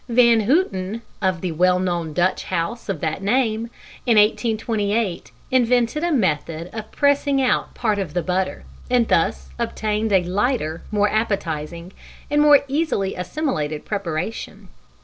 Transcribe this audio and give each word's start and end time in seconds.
Van 0.09 0.47
Houten 0.47 1.03
(of 1.21 1.41
the 1.41 1.51
well 1.51 1.77
known 1.77 2.11
Dutch 2.11 2.45
house 2.45 2.89
of 2.89 3.01
that 3.01 3.21
name) 3.21 3.69
in 4.07 4.17
1828 4.17 5.31
invented 5.51 6.03
a 6.03 6.11
method 6.11 6.71
of 6.73 6.91
pressing 6.91 7.39
out 7.39 7.75
part 7.75 7.99
of 7.99 8.15
the 8.15 8.23
butter, 8.23 8.63
and 8.89 9.07
thus 9.09 9.49
obtained 9.59 10.11
a 10.11 10.23
lighter, 10.23 10.81
more 10.89 11.07
appetising, 11.09 11.91
and 12.31 12.41
more 12.41 12.61
easily 12.67 13.13
assimilated 13.13 13.85
preparation. 13.85 14.69